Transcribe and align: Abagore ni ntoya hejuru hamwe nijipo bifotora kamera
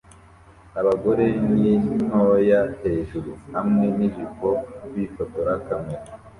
Abagore 0.79 1.25
ni 1.55 1.71
ntoya 2.05 2.61
hejuru 2.81 3.31
hamwe 3.55 3.85
nijipo 3.97 4.49
bifotora 4.93 5.53
kamera 5.67 6.03